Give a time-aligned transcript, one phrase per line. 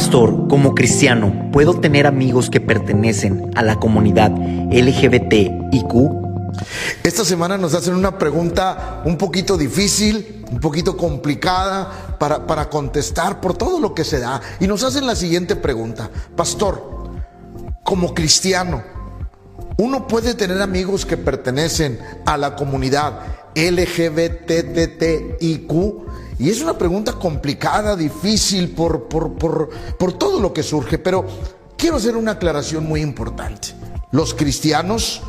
[0.00, 5.92] Pastor, como cristiano, ¿puedo tener amigos que pertenecen a la comunidad LGBTIQ?
[7.02, 13.42] Esta semana nos hacen una pregunta un poquito difícil, un poquito complicada para, para, contestar
[13.42, 14.40] por todo lo que se da.
[14.58, 16.08] Y nos hacen la siguiente pregunta.
[16.34, 17.10] Pastor,
[17.84, 18.82] como cristiano,
[19.76, 23.20] ¿uno puede tener amigos que pertenecen a la comunidad
[23.54, 24.80] LGBTTIQ?
[26.40, 29.68] Y es una pregunta complicada, difícil por, por, por,
[29.98, 31.26] por todo lo que surge, pero
[31.76, 33.74] quiero hacer una aclaración muy importante.
[34.10, 35.20] Los cristianos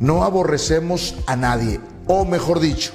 [0.00, 2.90] no aborrecemos a nadie, o mejor dicho,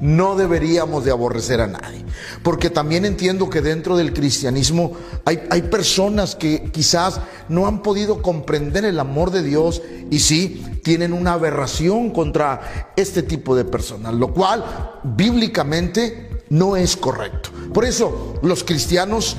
[0.00, 2.04] no deberíamos de aborrecer a nadie.
[2.42, 8.20] Porque también entiendo que dentro del cristianismo hay, hay, personas que quizás no han podido
[8.20, 14.12] comprender el amor de Dios y sí tienen una aberración contra este tipo de personas,
[14.14, 14.64] lo cual
[15.04, 17.50] bíblicamente no es correcto.
[17.72, 19.36] Por eso los cristianos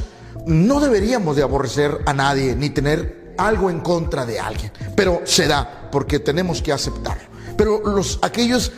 [0.48, 5.48] no deberíamos de aborrecer a nadie ni tener algo en contra de alguien, pero se
[5.48, 7.24] da porque tenemos que aceptarlo.
[7.58, 8.72] Pero los aquellos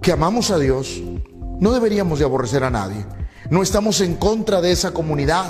[0.00, 1.00] que amamos a Dios
[1.60, 3.06] no deberíamos de aborrecer a nadie.
[3.48, 5.46] No estamos en contra de esa comunidad.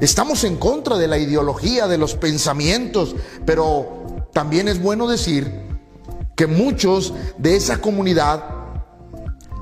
[0.00, 5.50] Estamos en contra de la ideología, de los pensamientos, pero también es bueno decir
[6.36, 8.57] que muchos de esa comunidad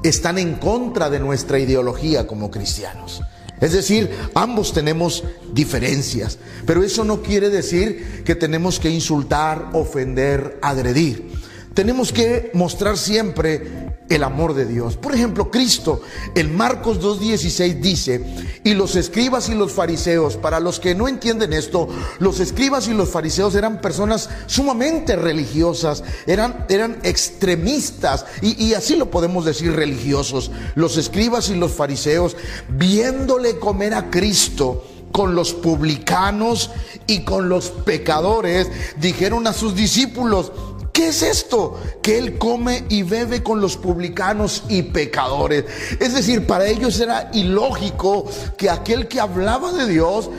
[0.03, 3.23] están en contra de nuestra ideología como cristianos.
[3.61, 10.59] Es decir, ambos tenemos diferencias, pero eso no quiere decir que tenemos que insultar, ofender,
[10.61, 11.33] agredir.
[11.73, 14.97] Tenemos que mostrar siempre el amor de Dios.
[14.97, 16.01] Por ejemplo, Cristo
[16.35, 18.25] en Marcos 2.16 dice,
[18.65, 22.95] y los escribas y los fariseos, para los que no entienden esto, los escribas y
[22.95, 29.75] los fariseos eran personas sumamente religiosas, eran, eran extremistas, y, y así lo podemos decir
[29.75, 30.51] religiosos.
[30.75, 32.37] Los escribas y los fariseos,
[32.69, 34.85] viéndole comer a Cristo,
[35.17, 36.71] con los publicanos
[37.07, 38.69] y con los pecadores,
[39.01, 40.53] dijeron a sus discípulos,
[40.97, 41.79] ¿Qué es esto?
[42.01, 45.67] Que Él come y bebe con los publicanos y pecadores.
[46.01, 48.25] Es decir, para ellos era ilógico
[48.57, 50.31] que aquel que hablaba de Dios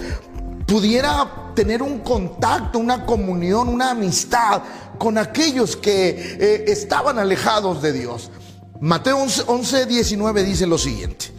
[0.66, 4.63] pudiera tener un contacto, una comunión, una amistad
[4.97, 6.09] con aquellos que
[6.40, 8.31] eh, estaban alejados de Dios.
[8.80, 11.32] Mateo 11, 11, 19 dice lo siguiente.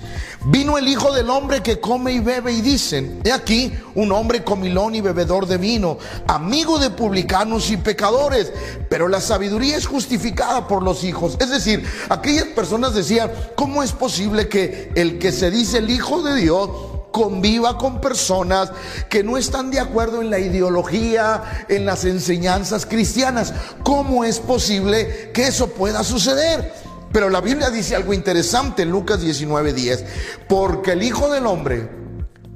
[0.47, 4.43] Vino el Hijo del Hombre que come y bebe y dicen, he aquí un hombre
[4.43, 8.53] comilón y bebedor de vino, amigo de publicanos y pecadores,
[8.88, 11.37] pero la sabiduría es justificada por los hijos.
[11.38, 16.22] Es decir, aquellas personas decían, ¿cómo es posible que el que se dice el Hijo
[16.22, 16.70] de Dios
[17.12, 18.72] conviva con personas
[19.09, 23.53] que no están de acuerdo en la ideología, en las enseñanzas cristianas?
[23.84, 26.88] ¿Cómo es posible que eso pueda suceder?
[27.12, 30.04] Pero la Biblia dice algo interesante en Lucas 19:10,
[30.48, 31.88] porque el Hijo del Hombre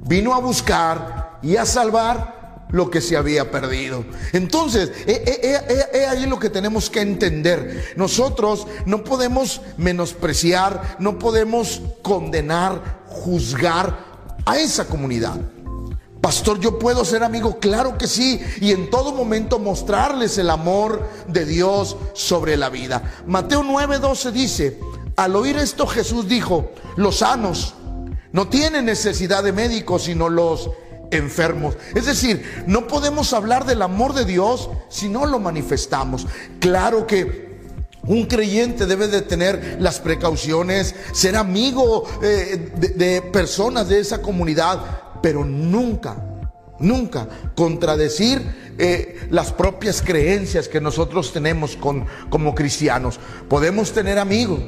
[0.05, 4.03] vino a buscar y a salvar lo que se había perdido.
[4.31, 7.93] Entonces, es ahí lo que tenemos que entender.
[7.95, 14.13] Nosotros no podemos menospreciar, no podemos condenar, juzgar
[14.45, 15.37] a esa comunidad.
[16.23, 21.05] Pastor, yo puedo ser amigo, claro que sí, y en todo momento mostrarles el amor
[21.27, 23.03] de Dios sobre la vida.
[23.27, 24.79] Mateo 9:12 dice,
[25.17, 27.73] al oír esto Jesús dijo, los sanos
[28.31, 30.69] no tienen necesidad de médicos, sino los
[31.11, 31.75] enfermos.
[31.93, 36.25] Es decir, no podemos hablar del amor de Dios si no lo manifestamos.
[36.61, 37.51] Claro que
[38.07, 44.21] un creyente debe de tener las precauciones, ser amigo eh, de, de personas de esa
[44.21, 46.17] comunidad, pero nunca,
[46.79, 53.21] nunca contradecir eh, las propias creencias que nosotros tenemos como cristianos.
[53.47, 54.59] Podemos tener amigos,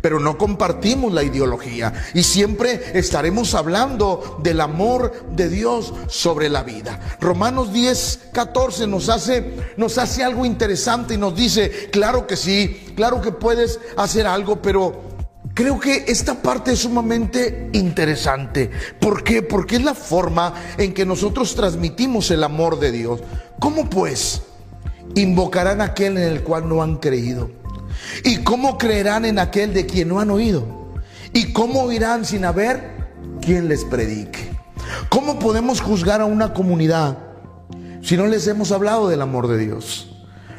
[0.00, 6.64] pero no compartimos la ideología y siempre estaremos hablando del amor de Dios sobre la
[6.64, 6.98] vida.
[7.20, 12.92] Romanos 10, 14 nos hace, nos hace algo interesante y nos dice, claro que sí,
[12.96, 15.09] claro que puedes hacer algo, pero
[15.60, 18.70] Creo que esta parte es sumamente interesante.
[18.98, 19.42] ¿Por qué?
[19.42, 23.20] Porque es la forma en que nosotros transmitimos el amor de Dios.
[23.58, 24.40] ¿Cómo pues
[25.14, 27.50] invocarán a aquel en el cual no han creído?
[28.24, 30.64] ¿Y cómo creerán en aquel de quien no han oído?
[31.34, 33.10] ¿Y cómo oirán sin haber
[33.42, 34.50] quien les predique?
[35.10, 37.18] ¿Cómo podemos juzgar a una comunidad
[38.00, 40.10] si no les hemos hablado del amor de Dios?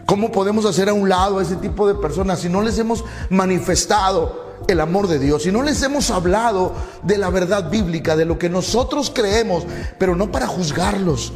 [0.06, 3.04] ¿Cómo podemos hacer a un lado a ese tipo de personas si no les hemos
[3.32, 6.74] manifestado el amor de Dios y no les hemos hablado
[7.04, 9.66] de la verdad bíblica, de lo que nosotros creemos,
[9.98, 11.34] pero no para juzgarlos,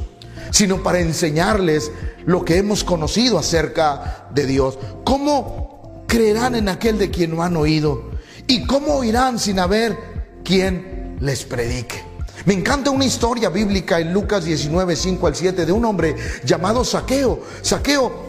[0.51, 1.91] sino para enseñarles
[2.25, 4.77] lo que hemos conocido acerca de Dios.
[5.03, 8.11] ¿Cómo creerán en aquel de quien no han oído?
[8.47, 9.97] ¿Y cómo oirán sin haber
[10.43, 12.15] quien les predique?
[12.45, 16.83] Me encanta una historia bíblica en Lucas 19, 5 al 7 de un hombre llamado
[16.83, 17.41] Saqueo.
[17.61, 18.24] Saqueo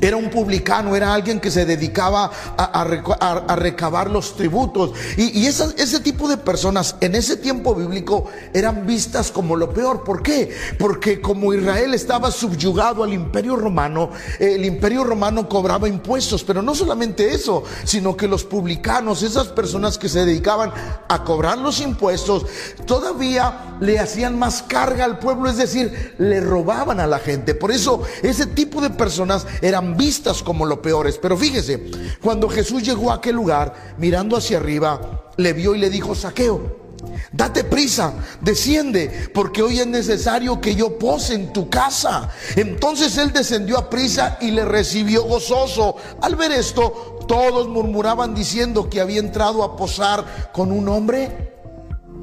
[0.00, 4.92] era un publicano, era alguien que se dedicaba a, recabar los tributos.
[5.16, 10.04] Y, ese tipo de personas en ese tiempo bíblico eran vistas como lo peor.
[10.04, 10.54] ¿Por qué?
[10.78, 16.44] Porque como Israel estaba subyugado al imperio romano, el imperio romano cobraba impuestos.
[16.44, 20.72] Pero no solamente eso, sino que los publicanos, esas personas que se dedicaban
[21.08, 22.46] a cobrar los impuestos,
[22.86, 27.54] todavía le hacían más carga al pueblo, es decir, le robaban a la gente.
[27.54, 31.18] Por eso ese tipo de personas eran vistas como lo peores.
[31.18, 31.90] Pero fíjese,
[32.22, 36.88] cuando Jesús llegó a aquel lugar, mirando hacia arriba, le vio y le dijo, saqueo.
[37.32, 42.30] Date prisa, desciende, porque hoy es necesario que yo pose en tu casa.
[42.56, 45.96] Entonces él descendió a prisa y le recibió gozoso.
[46.22, 51.52] Al ver esto, todos murmuraban diciendo que había entrado a posar con un hombre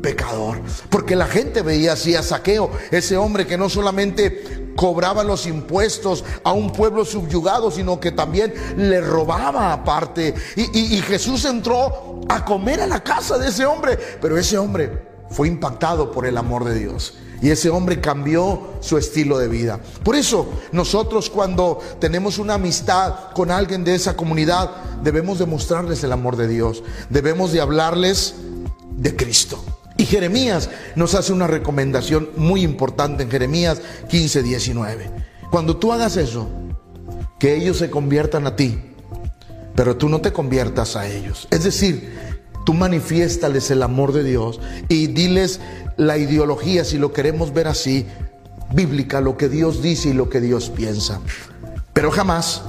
[0.02, 0.62] pecador.
[0.90, 6.24] Porque la gente veía así a Saqueo, ese hombre que no solamente cobraba los impuestos
[6.44, 10.34] a un pueblo subyugado, sino que también le robaba aparte.
[10.56, 15.48] Y, Jesús entró a comer a la casa de ese hombre, pero ese hombre fue
[15.48, 17.16] impactado por el amor de Dios.
[17.42, 19.80] Y ese hombre cambió su estilo de vida.
[20.04, 24.72] Por eso nosotros cuando tenemos una amistad con alguien de esa comunidad,
[25.04, 26.82] debemos demostrarles el amor de Dios.
[27.10, 28.36] Debemos de hablarles
[28.98, 29.75] de Cristo.
[29.98, 35.10] Y Jeremías nos hace una recomendación muy importante en Jeremías 15, 19.
[35.50, 36.50] Cuando tú hagas eso,
[37.40, 38.80] que ellos se conviertan a ti,
[39.76, 41.48] pero tú no te conviertas a ellos.
[41.50, 42.14] Es decir,
[42.66, 44.60] tú manifiéstales el amor de Dios
[44.90, 45.62] y diles
[45.96, 48.06] la ideología, si lo queremos ver así,
[48.74, 51.22] bíblica, lo que Dios dice y lo que Dios piensa.
[51.94, 52.64] Pero jamás,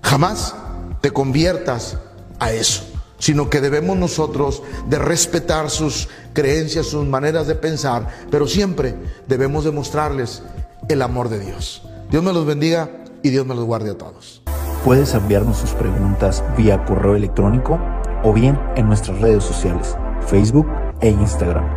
[0.00, 0.54] jamás
[1.02, 1.98] te conviertas
[2.38, 8.46] a eso sino que debemos nosotros de respetar sus creencias, sus maneras de pensar, pero
[8.46, 8.94] siempre
[9.26, 10.42] debemos demostrarles
[10.88, 11.82] el amor de Dios.
[12.10, 12.90] Dios me los bendiga
[13.22, 14.42] y Dios me los guarde a todos.
[14.84, 17.80] Puedes enviarnos sus preguntas vía correo electrónico
[18.22, 19.96] o bien en nuestras redes sociales,
[20.28, 20.68] Facebook
[21.00, 21.75] e Instagram